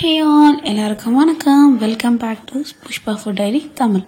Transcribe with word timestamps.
ஹே 0.00 0.10
all 0.32 0.58
எல்லாருக்கும் 0.70 1.16
வணக்கம். 1.20 1.70
Welcome 1.82 2.18
back 2.22 2.42
to 2.48 2.58
Pushpa 2.82 3.12
food 3.20 3.38
diary 3.38 3.60
Tamil. 3.78 4.04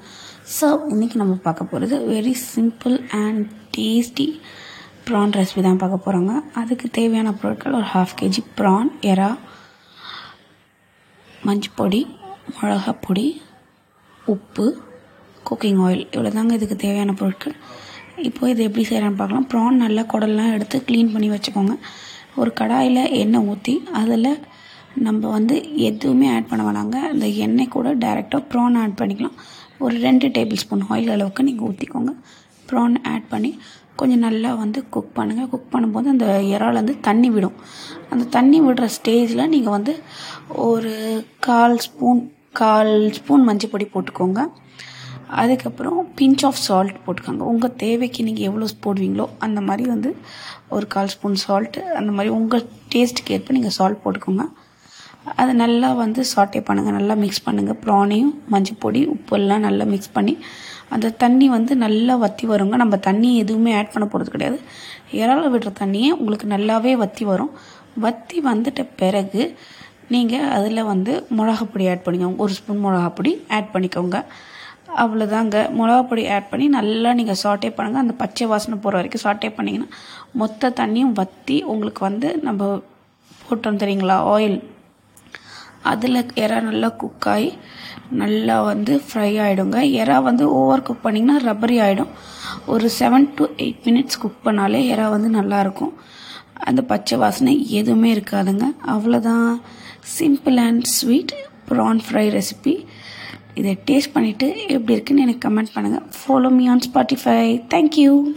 So 0.56 0.66
இன்றைக்கி 0.92 1.16
நம்ம 1.22 1.34
பார்க்க 1.46 1.66
போகிறது 1.70 1.96
very 2.10 2.34
simple 2.42 2.94
and 3.20 3.40
tasty 3.76 4.26
prawn 5.06 5.34
recipe 5.38 5.62
தான் 5.66 5.80
பார்க்க 5.82 6.04
போகிறோங்க 6.04 6.34
அதுக்கு 6.60 6.88
தேவையான 6.98 7.30
பொருட்கள் 7.40 7.76
ஒரு 7.78 7.88
ஹாஃப் 7.94 8.14
கேஜி 8.20 8.42
ப்ரான் 8.58 8.90
எறா 9.12 9.30
மஞ்சப்பொடி 11.46 12.02
மிளகாப்பொடி 12.58 12.60
மிளகா 12.60 12.94
பொடி 13.06 13.26
உப்பு 14.34 14.66
குக்கிங் 15.50 15.82
ஆயில் 15.86 16.04
இவ்வளோ 16.14 16.32
தாங்க 16.36 16.54
இதுக்கு 16.60 16.78
தேவையான 16.86 17.16
பொருட்கள். 17.22 17.56
இப்போ 18.28 18.42
இது 18.52 18.62
எப்படி 18.68 18.84
செய்கிறான்னு 18.90 19.20
பார்க்கலாம். 19.22 19.48
ப்ரான் 19.54 19.82
நல்லா 19.86 20.04
குடல்லாம் 20.14 20.54
எடுத்து 20.58 20.84
க்ளீன் 20.90 21.12
பண்ணி 21.16 21.30
வச்சுக்கோங்க. 21.34 21.76
ஒரு 22.40 22.52
கடாயில் 22.62 23.02
எண்ணெய் 23.22 23.46
ஊற்றி 23.52 23.76
அதில் 24.02 24.32
நம்ம 25.06 25.22
வந்து 25.36 25.56
எதுவுமே 25.88 26.26
ஆட் 26.36 26.48
பண்ண 26.50 26.62
வேணாங்க. 26.68 26.96
அந்த 27.12 27.26
எண்ணெய் 27.44 27.74
கூட 27.74 27.88
டைரெக்டாக 28.04 28.42
ப்ரான் 28.52 28.78
ஆட் 28.82 28.96
பண்ணிக்கலாம். 29.00 29.36
ஒரு 29.84 29.94
ரெண்டு 30.06 30.28
டேபிள் 30.36 30.60
ஸ்பூன் 30.62 30.86
ஆயில் 30.94 31.12
அளவுக்கு 31.16 31.46
நீங்கள் 31.48 31.66
ஊற்றிக்கோங்க 31.68 32.12
ப்ரான் 32.70 32.96
ஆட் 33.12 33.28
பண்ணி 33.34 33.50
கொஞ்சம் 34.00 34.24
நல்லா 34.26 34.50
வந்து 34.62 34.80
குக் 34.94 35.14
பண்ணுங்கள் 35.16 35.48
குக் 35.52 35.72
பண்ணும்போது 35.72 36.06
அந்த 36.12 36.26
இறால் 36.54 36.78
வந்து 36.80 36.94
தண்ணி 37.08 37.28
விடும். 37.34 37.56
அந்த 38.12 38.24
தண்ணி 38.36 38.58
விடுற 38.66 38.86
ஸ்டேஜில் 38.96 39.50
நீங்கள் 39.54 39.76
வந்து 39.76 39.94
ஒரு 40.68 40.92
கால் 41.48 41.76
ஸ்பூன் 41.86 42.22
கால் 42.60 42.94
ஸ்பூன் 43.18 43.46
மஞ்சள் 43.48 43.72
பொடி 43.72 43.86
போட்டுக்கோங்க. 43.94 44.42
அதுக்கப்புறம் 45.40 45.98
பிஞ்ச் 46.18 46.44
ஆஃப் 46.48 46.62
சால்ட் 46.66 46.96
போட்டுக்கோங்க. 47.04 47.44
உங்கள் 47.52 47.76
தேவைக்கு 47.82 48.26
நீங்கள் 48.28 48.48
எவ்வளோ 48.48 48.68
போடுவீங்களோ 48.86 49.26
அந்த 49.46 49.60
மாதிரி 49.68 49.84
வந்து 49.94 50.12
ஒரு 50.76 50.86
கால் 50.94 51.12
ஸ்பூன் 51.14 51.38
சால்ட்டு 51.44 51.82
அந்த 52.00 52.10
மாதிரி 52.16 52.32
உங்கள் 52.38 52.66
டேஸ்ட்டுக்கு 52.94 53.34
ஏற்ப 53.36 53.54
நீங்கள் 53.58 53.76
சால்ட் 53.78 54.02
போட்டுக்கோங்க. 54.04 54.46
அதை 55.40 55.52
நல்லா 55.62 55.88
வந்து 56.02 56.20
சாட்டே 56.32 56.60
பண்ணுங்கள் 56.68 56.96
நல்லா 56.98 57.14
மிக்ஸ் 57.22 57.44
பண்ணுங்கள் 57.46 57.78
ப்ரானையும் 57.84 58.32
மஞ்சள் 58.52 58.80
பொடி 58.84 59.00
உப்பெல்லாம் 59.14 59.64
நல்லா 59.66 59.84
மிக்ஸ் 59.92 60.14
பண்ணி 60.16 60.34
அந்த 60.94 61.12
தண்ணி 61.22 61.46
வந்து 61.56 61.72
நல்லா 61.84 62.14
வற்றி 62.22 62.44
வருங்க. 62.52 62.76
நம்ம 62.82 62.94
தண்ணி 63.08 63.28
எதுவுமே 63.42 63.72
ஆட் 63.80 63.92
பண்ண 63.94 64.06
போகிறது 64.12 64.32
கிடையாது. 64.34 64.58
இறால 65.20 65.44
விடுற 65.52 65.70
தண்ணியே 65.82 66.08
உங்களுக்கு 66.20 66.46
நல்லாவே 66.54 66.92
வற்றி 67.02 67.24
வரும். 67.32 67.52
வற்றி 68.04 68.38
வந்துட்ட 68.48 68.82
பிறகு 69.02 69.42
நீங்கள் 70.14 70.48
அதில் 70.56 70.88
வந்து 70.92 71.12
மிளகாப்பொடி 71.38 71.84
ஆட் 71.92 72.04
பண்ணிக்கோங்க. 72.06 72.38
ஒரு 72.44 72.52
ஸ்பூன் 72.58 72.82
மிளகாப்பொடி 72.86 73.32
ஆட் 73.56 73.70
பண்ணிக்கோங்க. 73.74 74.18
அவ்வளோதாங்க 75.02 75.56
மிளகாப்பொடி 75.78 76.22
ஆட் 76.36 76.50
பண்ணி 76.52 76.66
நல்லா 76.78 77.10
நீங்கள் 77.18 77.40
சாட்டே 77.44 77.68
பண்ணுங்கள் 77.76 78.04
அந்த 78.04 78.14
பச்சை 78.22 78.46
வாசனை 78.52 78.76
போகிற 78.78 78.98
வரைக்கும் 78.98 79.24
சாட்டே 79.26 79.50
பண்ணிங்கன்னா 79.58 79.90
மொத்த 80.40 80.72
தண்ணியும் 80.80 81.14
வற்றி 81.20 81.58
உங்களுக்கு 81.72 82.02
வந்து 82.08 82.30
நம்ம 82.48 82.70
போட்டோம் 83.46 83.80
தெரியுங்களா? 83.82 84.18
ஆயில் 84.34 84.58
அதில் 85.82 86.26
எறா 86.34 86.60
நல்லா 86.60 86.88
குக் 86.88 87.28
ஆகி 87.28 87.52
நல்லா 88.10 88.62
வந்து 88.62 89.00
ஃப்ரை 89.08 89.38
ஆகிடுங்க 89.38 89.76
எறா 89.76 90.22
வந்து 90.22 90.50
ஓவர் 90.50 90.82
குக் 90.82 91.04
பண்ணிங்கன்னா 91.06 91.36
ரப்பரி 91.44 91.80
ஆகிடும் 91.80 92.08
ஒரு 92.66 92.90
seven 92.98 93.34
to 93.34 93.44
eight 93.56 93.84
minutes 93.84 94.18
cook 94.18 94.44
பண்ணாலே 94.44 94.80
எறா 94.92 95.10
வந்து 95.10 95.28
நல்லாயிருக்கும் 95.28 95.92
அந்த 96.54 96.82
பச்சை 96.82 97.18
வாசனை 97.18 97.70
எதுவுமே 97.70 98.14
இருக்காதுங்க. 98.14 98.66
அவ்வளோதான் 98.86 99.60
simple 100.18 100.56
and 100.56 100.84
sweet 100.84 101.34
prawn 101.70 102.02
fry 102.08 102.28
recipe 102.30 102.86
இதை 103.54 103.78
டேஸ்ட் 103.86 104.14
பண்ணிவிட்டு 104.14 104.66
எப்படி 104.66 104.92
இருக்குன்னு 104.92 105.22
எனக்கு 105.22 105.48
கமெண்ட் 105.48 105.74
பண்ணுங்கள் 105.74 106.06
follow 106.20 106.50
me 106.50 106.68
on 106.68 106.84
Spotify 106.90 107.66
thank you 107.68 108.34